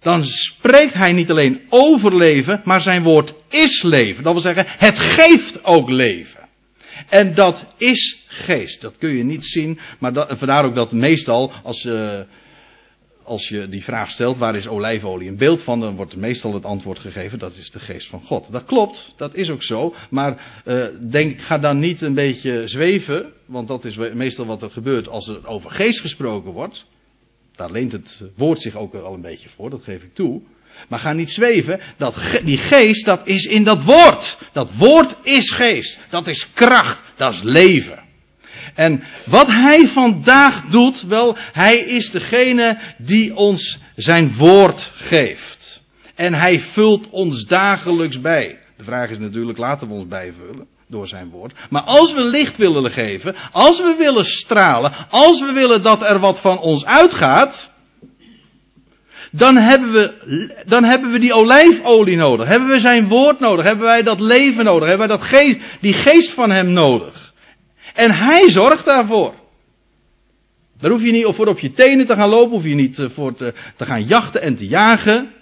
[0.00, 4.22] dan spreekt hij niet alleen over leven, maar zijn woord is leven.
[4.22, 6.48] Dat wil zeggen, het geeft ook leven.
[7.08, 8.80] En dat is geest.
[8.80, 12.20] Dat kun je niet zien, maar vandaar ook dat meestal als, uh,
[13.22, 16.64] als je die vraag stelt, waar is olijfolie een beeld van, dan wordt meestal het
[16.64, 18.52] antwoord gegeven, dat is de geest van God.
[18.52, 23.32] Dat klopt, dat is ook zo, maar uh, denk, ga dan niet een beetje zweven,
[23.46, 26.84] want dat is meestal wat er gebeurt als er over geest gesproken wordt.
[27.52, 30.42] Daar leent het woord zich ook al een beetje voor, dat geef ik toe.
[30.88, 34.38] Maar ga niet zweven, dat, die geest, dat is in dat woord.
[34.52, 35.98] Dat woord is geest.
[36.10, 37.12] Dat is kracht.
[37.16, 38.03] Dat is leven.
[38.74, 45.82] En wat hij vandaag doet, wel, hij is degene die ons zijn woord geeft.
[46.14, 48.58] En hij vult ons dagelijks bij.
[48.76, 51.52] De vraag is natuurlijk, laten we ons bijvullen door zijn woord.
[51.70, 56.18] Maar als we licht willen geven, als we willen stralen, als we willen dat er
[56.18, 57.72] wat van ons uitgaat,
[59.30, 62.46] dan hebben we, dan hebben we die olijfolie nodig.
[62.46, 63.64] Hebben we zijn woord nodig.
[63.64, 64.88] Hebben wij dat leven nodig.
[64.88, 67.23] Hebben wij dat geest, die geest van hem nodig.
[67.94, 69.34] En hij zorgt daarvoor.
[70.78, 72.50] Daar hoef je niet voor op je tenen te gaan lopen.
[72.50, 75.32] Hoef je niet eh, voor te, te gaan jachten en te jagen.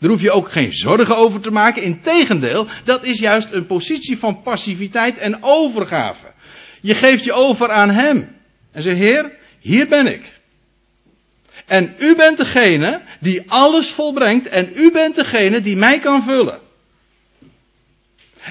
[0.00, 1.82] Daar hoef je ook geen zorgen over te maken.
[1.82, 6.26] Integendeel, dat is juist een positie van passiviteit en overgave.
[6.80, 8.36] Je geeft je over aan hem.
[8.72, 10.38] En zegt, Heer, hier ben ik.
[11.66, 16.60] En u bent degene die alles volbrengt en u bent degene die mij kan vullen.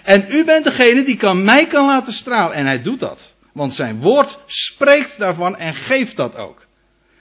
[0.03, 2.55] En u bent degene die kan, mij kan laten stralen.
[2.55, 3.33] En hij doet dat.
[3.53, 6.65] Want zijn woord spreekt daarvan en geeft dat ook.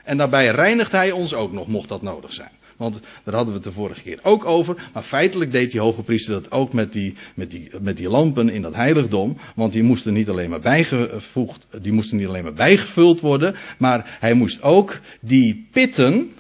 [0.05, 2.51] En daarbij reinigt hij ons ook nog, mocht dat nodig zijn.
[2.77, 4.91] Want daar hadden we het de vorige keer ook over.
[4.93, 8.49] Maar feitelijk deed die hoge priester dat ook met die, met, die, met die lampen
[8.49, 9.37] in dat heiligdom.
[9.55, 13.57] Want die moesten niet alleen maar bijgevoegd, die moesten niet alleen maar bijgevuld worden.
[13.79, 16.33] Maar hij moest ook die pitten,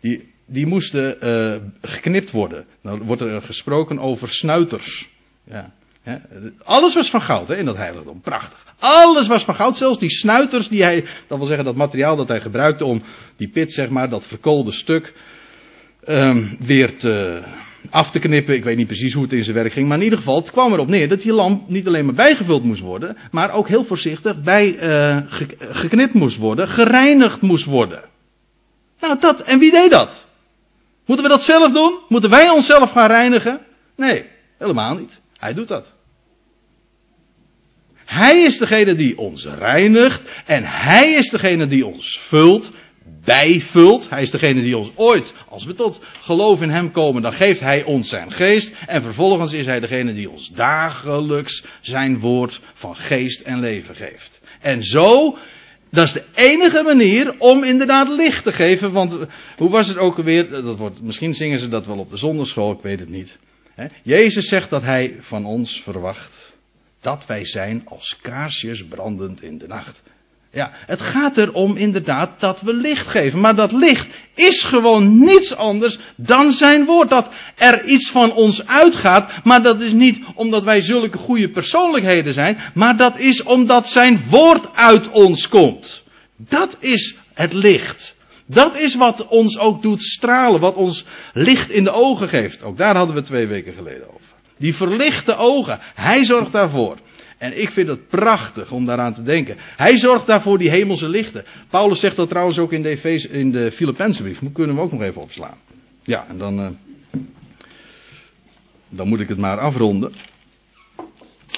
[0.00, 2.66] die, die moesten uh, geknipt worden.
[2.82, 5.08] Nou wordt er gesproken over snuiters.
[5.44, 5.72] Ja.
[6.64, 8.20] Alles was van goud hè, in dat heiligdom.
[8.20, 8.74] Prachtig.
[8.78, 9.76] Alles was van goud.
[9.76, 13.02] Zelfs die snuiters die hij, dat wil zeggen dat materiaal dat hij gebruikte om
[13.36, 15.12] die pit, zeg maar, dat verkoolde stuk,
[16.06, 17.42] um, weer te,
[17.90, 18.54] af te knippen.
[18.54, 19.88] Ik weet niet precies hoe het in zijn werk ging.
[19.88, 22.64] Maar in ieder geval, het kwam erop neer dat die lamp niet alleen maar bijgevuld
[22.64, 23.16] moest worden.
[23.30, 25.20] Maar ook heel voorzichtig bij uh,
[25.58, 26.68] geknipt moest worden.
[26.68, 28.02] Gereinigd moest worden.
[29.00, 29.42] Nou, dat.
[29.42, 30.26] En wie deed dat?
[31.06, 31.98] Moeten we dat zelf doen?
[32.08, 33.60] Moeten wij onszelf gaan reinigen?
[33.96, 34.24] Nee,
[34.58, 35.20] helemaal niet.
[35.42, 35.92] Hij doet dat.
[38.04, 42.70] Hij is degene die ons reinigt en hij is degene die ons vult,
[43.24, 44.08] bijvult.
[44.08, 47.60] Hij is degene die ons ooit, als we tot geloof in hem komen, dan geeft
[47.60, 52.96] hij ons zijn geest en vervolgens is hij degene die ons dagelijks zijn woord van
[52.96, 54.40] geest en leven geeft.
[54.60, 55.36] En zo
[55.90, 58.92] dat is de enige manier om inderdaad licht te geven.
[58.92, 59.16] Want
[59.56, 60.50] hoe was het ook alweer?
[60.50, 63.38] Dat wordt, misschien zingen ze dat wel op de zonderschool, ik weet het niet.
[64.02, 66.56] Jezus zegt dat hij van ons verwacht
[67.00, 70.02] dat wij zijn als kaarsjes brandend in de nacht.
[70.52, 73.40] Ja, het gaat erom inderdaad dat we licht geven.
[73.40, 77.10] Maar dat licht is gewoon niets anders dan zijn woord.
[77.10, 79.44] Dat er iets van ons uitgaat.
[79.44, 82.58] Maar dat is niet omdat wij zulke goede persoonlijkheden zijn.
[82.74, 86.02] Maar dat is omdat zijn woord uit ons komt.
[86.36, 88.16] Dat is het licht.
[88.46, 90.60] Dat is wat ons ook doet stralen.
[90.60, 92.62] Wat ons licht in de ogen geeft.
[92.62, 94.28] Ook daar hadden we twee weken geleden over.
[94.58, 95.78] Die verlichte ogen.
[95.94, 96.96] Hij zorgt daarvoor.
[97.38, 99.56] En ik vind het prachtig om daaraan te denken.
[99.58, 101.44] Hij zorgt daarvoor die hemelse lichten.
[101.70, 104.50] Paulus zegt dat trouwens ook in de, in de.
[104.52, 105.58] Kunnen we ook nog even opslaan.
[106.02, 106.68] Ja, en dan, uh,
[108.88, 110.12] dan moet ik het maar afronden.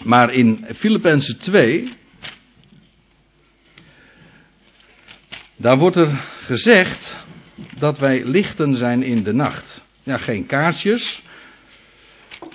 [0.05, 1.92] Maar in Filippenzen 2.
[5.57, 7.17] Daar wordt er gezegd
[7.79, 9.83] dat wij lichten zijn in de nacht.
[10.03, 11.23] Ja, geen kaartjes.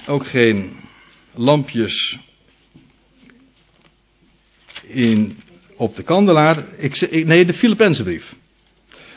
[0.07, 0.77] Ook geen
[1.33, 2.19] lampjes
[4.81, 5.37] in,
[5.75, 6.65] op de kandelaar.
[6.77, 8.35] Ik, nee, de Filippense brief.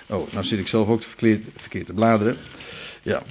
[0.09, 2.37] Oh, nou zit ik zelf ook verkeerd, verkeerd te bladeren.
[3.03, 3.23] Ja.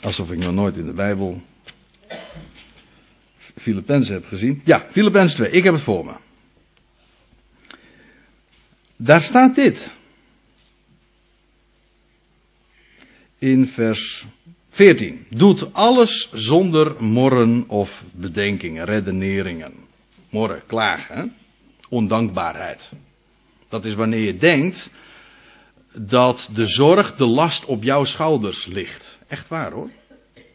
[0.00, 1.42] Alsof ik nog nooit in de Bijbel
[3.56, 4.60] Filippenzen heb gezien.
[4.64, 5.50] Ja, Filippenzen 2.
[5.50, 6.12] Ik heb het voor me.
[9.04, 9.92] Daar staat dit.
[13.38, 14.26] In vers
[14.70, 15.26] 14.
[15.28, 19.74] Doet alles zonder morren of bedenkingen, redeneringen.
[20.30, 21.36] Morren, klagen.
[21.88, 22.92] Ondankbaarheid.
[23.68, 24.90] Dat is wanneer je denkt
[25.96, 29.18] dat de zorg, de last op jouw schouders ligt.
[29.28, 29.90] Echt waar hoor.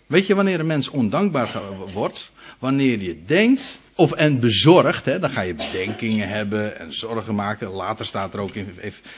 [0.09, 1.61] Weet je wanneer een mens ondankbaar
[1.93, 2.31] wordt?
[2.59, 7.69] Wanneer je denkt, of en bezorgd, hè, dan ga je bedenkingen hebben en zorgen maken.
[7.69, 8.73] Later staat er ook in,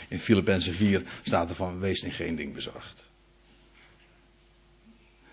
[0.10, 3.10] in Filippenzen 4, staat er van, wees in geen ding bezorgd.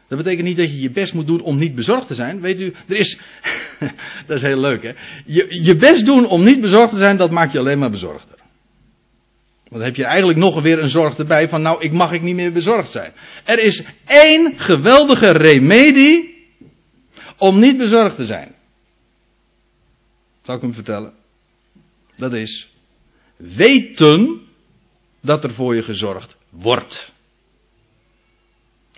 [0.08, 2.40] Dat betekent niet dat je je best moet doen om niet bezorgd te zijn.
[2.40, 3.18] Weet u, er is.
[4.26, 4.92] dat is heel leuk, hè?
[5.24, 8.37] Je, je best doen om niet bezorgd te zijn, dat maakt je alleen maar bezorgder.
[9.68, 12.22] Want dan heb je eigenlijk nog weer een zorg erbij van, nou, ik mag ik
[12.22, 13.12] niet meer bezorgd zijn.
[13.44, 16.36] Er is één geweldige remedie
[17.36, 18.54] om niet bezorgd te zijn.
[20.42, 21.12] Zal ik hem vertellen?
[22.16, 22.72] Dat is
[23.36, 24.40] weten
[25.20, 27.12] dat er voor je gezorgd wordt.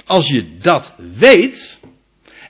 [0.04, 1.80] Als je dat weet,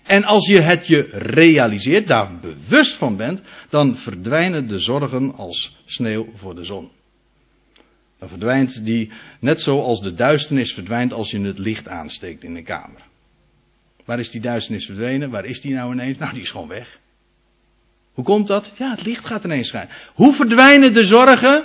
[0.02, 5.76] en als je het je realiseert, daar bewust van bent, dan verdwijnen de zorgen als
[5.87, 6.90] sneeuw voor de zon.
[8.20, 12.62] Dan verdwijnt die, net zoals de duisternis verdwijnt als je het licht aansteekt in de
[12.62, 13.00] kamer.
[14.04, 15.30] Waar is die duisternis verdwenen?
[15.30, 16.18] Waar is die nou ineens?
[16.18, 16.98] Nou, die is gewoon weg.
[18.12, 18.72] Hoe komt dat?
[18.76, 19.94] Ja, het licht gaat ineens schijnen.
[20.14, 21.64] Hoe verdwijnen de zorgen?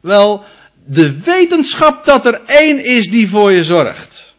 [0.00, 0.44] Wel,
[0.86, 4.34] de wetenschap dat er één is die voor je zorgt.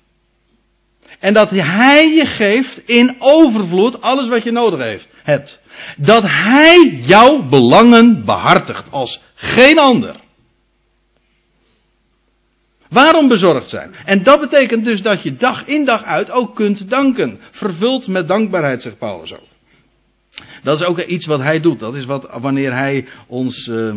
[1.19, 5.59] En dat Hij je geeft in overvloed alles wat je nodig heeft, hebt.
[5.97, 10.15] Dat Hij jouw belangen behartigt als geen ander.
[12.93, 13.93] Waarom bezorgd zijn?
[14.05, 17.39] En dat betekent dus dat je dag in dag uit ook kunt danken.
[17.51, 19.47] Vervuld met dankbaarheid, zegt Paulus ook.
[20.63, 21.79] Dat is ook iets wat hij doet.
[21.79, 23.95] Dat is wat wanneer hij ons uh,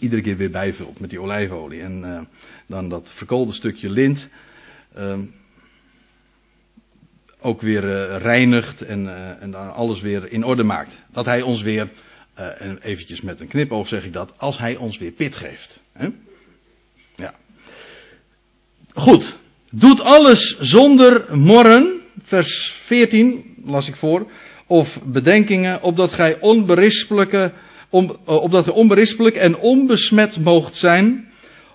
[0.00, 1.80] iedere keer weer bijvult met die olijfolie.
[1.80, 2.20] En uh,
[2.66, 4.28] dan dat verkoolde stukje lint.
[7.40, 7.82] ook weer
[8.18, 9.08] reinigt en,
[9.40, 11.02] en dan alles weer in orde maakt.
[11.12, 11.90] Dat hij ons weer,
[12.34, 15.82] en eventjes met een knipoog zeg ik dat, als hij ons weer pit geeft.
[15.92, 16.08] Hè?
[18.96, 19.36] Goed.
[19.70, 24.30] Doet alles zonder morren, vers 14 las ik voor,
[24.66, 27.52] of bedenkingen, opdat gij onberispelijke,
[27.90, 31.28] on, opdat gij onberispelijk en onbesmet moogt zijn,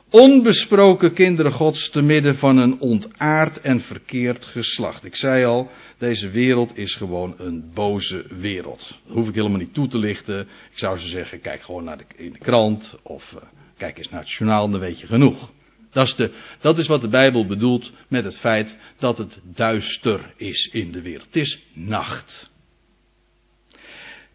[0.09, 5.05] onbesproken kinderen Gods te midden van een ontaard en verkeerd geslacht.
[5.05, 8.99] Ik zei al, deze wereld is gewoon een boze wereld.
[9.05, 10.39] Dat hoef ik helemaal niet toe te lichten.
[10.71, 13.41] Ik zou ze zeggen, kijk gewoon naar de, krant of uh,
[13.77, 15.49] kijk eens naar het journaal, dan weet je genoeg.
[15.91, 20.33] Dat is, de, dat is wat de Bijbel bedoelt met het feit dat het duister
[20.37, 21.25] is in de wereld.
[21.25, 22.49] Het is nacht.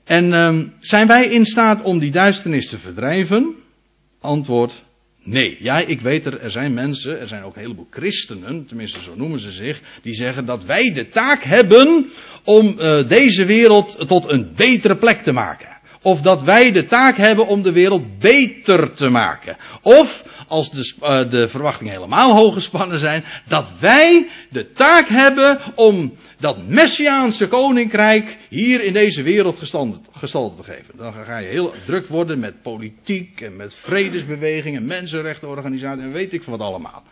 [0.05, 3.55] En um, zijn wij in staat om die duisternis te verdrijven?
[4.21, 4.85] Antwoord
[5.27, 9.03] Nee, ja, ik weet er, er zijn mensen, er zijn ook een heleboel christenen, tenminste
[9.03, 12.11] zo noemen ze zich, die zeggen dat wij de taak hebben
[12.45, 15.77] om uh, deze wereld tot een betere plek te maken.
[16.03, 19.57] Of dat wij de taak hebben om de wereld beter te maken.
[19.83, 25.59] Of, als de, uh, de verwachtingen helemaal hoog gespannen zijn, dat wij de taak hebben
[25.75, 29.59] om dat Messiaanse koninkrijk hier in deze wereld
[30.13, 30.97] gestalte te geven.
[30.97, 36.43] Dan ga je heel druk worden met politiek en met vredesbewegingen, mensenrechtenorganisaties en weet ik
[36.43, 37.03] wat allemaal.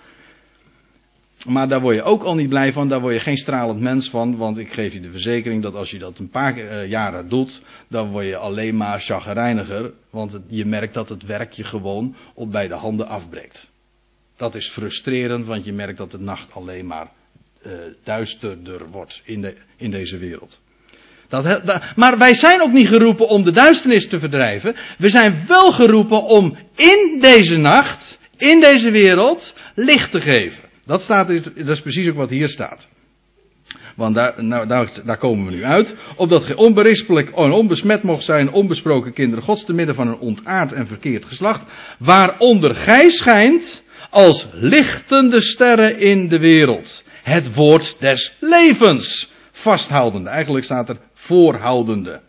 [1.45, 4.11] Maar daar word je ook al niet blij van, daar word je geen stralend mens
[4.11, 7.29] van, want ik geef je de verzekering dat als je dat een paar uh, jaren
[7.29, 12.17] doet, dan word je alleen maar chagrijniger, want je merkt dat het werk je gewoon
[12.35, 13.71] op bij de handen afbreekt.
[14.37, 17.11] Dat is frustrerend, want je merkt dat de nacht alleen maar
[17.67, 17.73] uh,
[18.05, 20.61] duisterder wordt in, de, in deze wereld.
[21.29, 24.77] Dat, maar wij zijn ook niet geroepen om de duisternis te verdrijven.
[24.99, 30.64] We zijn wel geroepen om in deze nacht, in deze wereld, licht te geven.
[30.87, 32.89] Dat, staat, dat is precies ook wat hier staat.
[33.97, 34.67] Want daar, nou,
[35.05, 35.95] daar, komen we nu uit.
[36.17, 40.73] Opdat gij onberispelijk en onbesmet mocht zijn, onbesproken kinderen gods, te midden van een ontaard
[40.73, 41.63] en verkeerd geslacht.
[41.99, 47.03] Waaronder gij schijnt als lichtende sterren in de wereld.
[47.23, 49.33] Het woord des levens.
[49.53, 50.29] Vasthoudende.
[50.29, 52.21] Eigenlijk staat er voorhoudende.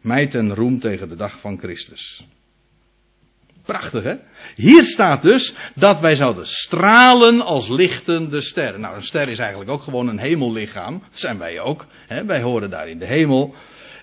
[0.00, 2.24] Mij ten roem tegen de dag van Christus.
[3.64, 4.14] Prachtig hè?
[4.54, 8.80] Hier staat dus dat wij zouden stralen als lichtende sterren.
[8.80, 10.98] Nou, een ster is eigenlijk ook gewoon een hemellichaam.
[11.10, 11.86] Dat zijn wij ook.
[12.06, 12.24] Hè?
[12.24, 13.54] Wij horen daar in de hemel.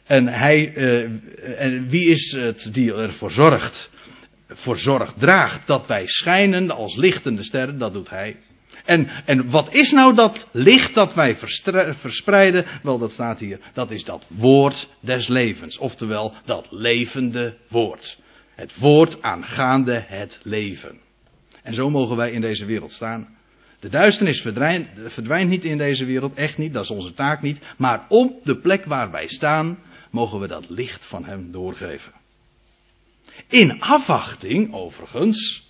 [0.05, 1.01] En hij, uh,
[1.57, 3.89] en wie is het die ervoor zorgt,
[4.49, 7.77] voor zorg draagt dat wij schijnen als lichtende sterren?
[7.77, 8.37] Dat doet hij.
[8.85, 11.37] En, en wat is nou dat licht dat wij
[11.99, 12.65] verspreiden?
[12.83, 13.59] Wel, dat staat hier.
[13.73, 15.77] Dat is dat woord des levens.
[15.77, 18.17] Oftewel, dat levende woord.
[18.59, 20.99] Het woord aangaande het leven.
[21.63, 23.37] En zo mogen wij in deze wereld staan.
[23.79, 27.59] De duisternis verdwijnt, niet in deze wereld, echt niet, dat is onze taak niet.
[27.77, 29.79] Maar op de plek waar wij staan,
[30.11, 32.11] mogen we dat licht van Hem doorgeven.
[33.47, 35.67] In afwachting, overigens,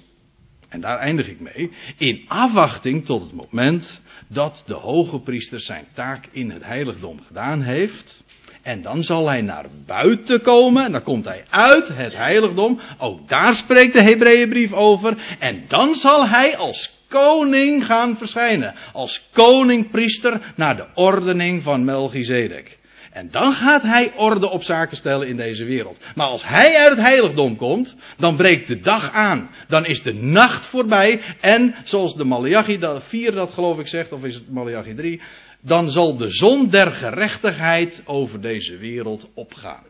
[0.69, 5.85] en daar eindig ik mee, in afwachting tot het moment dat de hoge priester zijn
[5.93, 8.23] taak in het heiligdom gedaan heeft.
[8.61, 10.85] En dan zal hij naar buiten komen.
[10.85, 12.79] En dan komt hij uit het heiligdom.
[12.97, 15.17] Ook daar spreekt de Hebreeënbrief over.
[15.39, 18.75] En dan zal hij als koning gaan verschijnen.
[18.93, 22.77] Als koning-priester naar de ordening van Melchizedek.
[23.11, 25.97] En dan gaat hij orde op zaken stellen in deze wereld.
[26.15, 29.49] Maar als hij uit het heiligdom komt, dan breekt de dag aan.
[29.67, 31.21] Dan is de nacht voorbij.
[31.41, 35.21] En zoals de Malachi 4 dat geloof ik zegt, of is het Malachi 3,
[35.61, 39.83] dan zal de zon der gerechtigheid over deze wereld opgaan.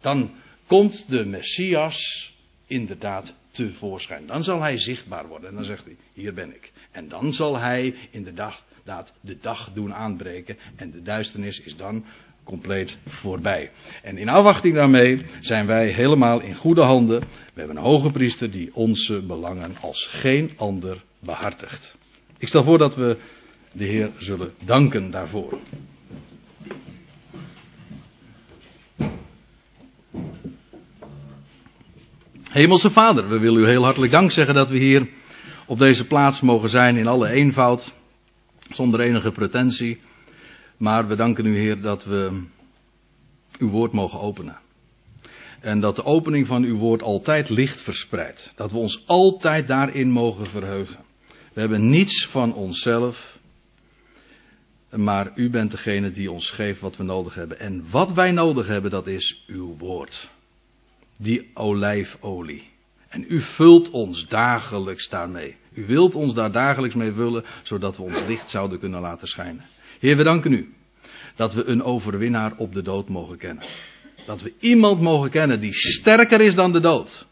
[0.00, 0.30] Dan
[0.66, 2.32] komt de Messias
[2.66, 4.26] inderdaad tevoorschijn.
[4.26, 5.48] Dan zal hij zichtbaar worden.
[5.48, 6.72] En dan zegt hij, hier ben ik.
[6.90, 8.64] En dan zal hij inderdaad
[9.20, 10.56] de dag doen aanbreken.
[10.76, 12.04] En de duisternis is dan
[12.44, 13.70] compleet voorbij.
[14.02, 17.20] En in afwachting daarmee zijn wij helemaal in goede handen.
[17.20, 21.96] We hebben een hoge priester die onze belangen als geen ander behartigt.
[22.38, 23.16] Ik stel voor dat we
[23.74, 25.58] de Heer zullen danken daarvoor.
[32.50, 35.08] Hemelse Vader, we willen u heel hartelijk dank zeggen dat we hier
[35.66, 37.94] op deze plaats mogen zijn in alle eenvoud,
[38.70, 40.00] zonder enige pretentie.
[40.76, 42.42] Maar we danken u Heer dat we
[43.58, 44.58] uw woord mogen openen.
[45.60, 48.52] En dat de opening van uw woord altijd licht verspreidt.
[48.56, 50.98] Dat we ons altijd daarin mogen verheugen.
[51.52, 53.33] We hebben niets van onszelf.
[54.96, 57.60] Maar u bent degene die ons geeft wat we nodig hebben.
[57.60, 60.28] En wat wij nodig hebben, dat is uw woord.
[61.18, 62.72] Die olijfolie.
[63.08, 65.56] En u vult ons dagelijks daarmee.
[65.74, 69.64] U wilt ons daar dagelijks mee vullen, zodat we ons licht zouden kunnen laten schijnen.
[70.00, 70.74] Heer, we danken u
[71.36, 73.64] dat we een overwinnaar op de dood mogen kennen.
[74.26, 77.26] Dat we iemand mogen kennen die sterker is dan de dood.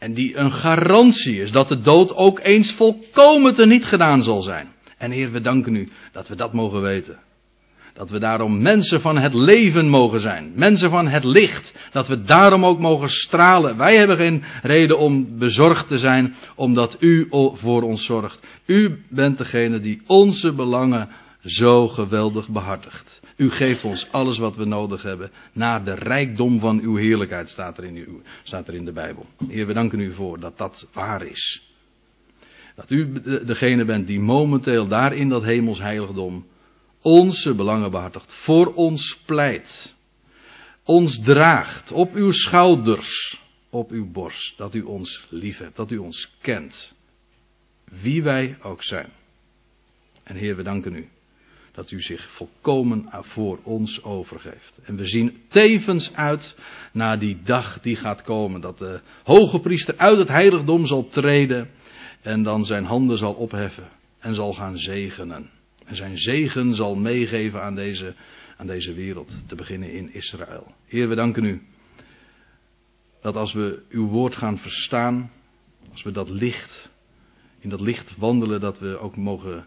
[0.00, 4.68] En die een garantie is dat de dood ook eens volkomen teniet gedaan zal zijn.
[4.98, 7.18] En Heer, we danken u dat we dat mogen weten.
[7.94, 10.52] Dat we daarom mensen van het leven mogen zijn.
[10.54, 11.74] Mensen van het licht.
[11.92, 13.76] Dat we daarom ook mogen stralen.
[13.76, 18.46] Wij hebben geen reden om bezorgd te zijn, omdat u voor ons zorgt.
[18.66, 21.08] U bent degene die onze belangen
[21.44, 23.20] zo geweldig behartigt.
[23.36, 25.30] U geeft ons alles wat we nodig hebben.
[25.52, 29.26] Naar de rijkdom van uw heerlijkheid staat er in, staat er in de Bijbel.
[29.48, 31.72] Heer, we danken u voor dat dat waar is.
[32.74, 36.46] Dat u degene bent die momenteel daar in dat hemels heiligdom
[37.02, 39.96] onze belangen behartigt, voor ons pleit,
[40.84, 45.96] ons draagt op uw schouders, op uw borst, dat u ons lief hebt, dat u
[45.96, 46.94] ons kent,
[47.84, 49.08] wie wij ook zijn.
[50.22, 51.08] En Heer, we danken u
[51.72, 54.78] dat u zich volkomen voor ons overgeeft.
[54.84, 56.56] En we zien tevens uit
[56.92, 61.70] naar die dag die gaat komen, dat de hoge priester uit het heiligdom zal treden
[62.22, 65.50] en dan zijn handen zal opheffen en zal gaan zegenen.
[65.86, 68.14] En zijn zegen zal meegeven aan deze,
[68.56, 70.74] aan deze wereld, te beginnen in Israël.
[70.86, 71.62] Heer, we danken u
[73.20, 75.30] dat als we uw woord gaan verstaan,
[75.90, 76.90] als we dat licht,
[77.58, 79.66] in dat licht wandelen, dat we ook mogen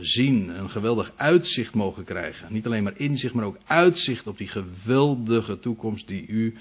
[0.00, 2.52] zien, een geweldig uitzicht mogen krijgen.
[2.52, 6.54] Niet alleen maar inzicht, maar ook uitzicht op die geweldige toekomst die u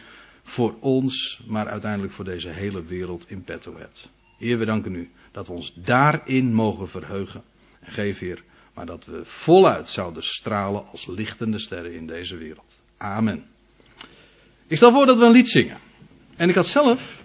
[0.44, 4.10] voor ons, maar uiteindelijk voor deze hele wereld in petto hebt.
[4.38, 7.44] Heer, we danken u dat we ons daarin mogen verheugen.
[7.80, 12.82] En geef, Heer, maar dat we voluit zouden stralen als lichtende sterren in deze wereld.
[12.98, 13.46] Amen.
[14.68, 15.78] Ik stel voor dat we een lied zingen.
[16.36, 17.22] En ik had zelf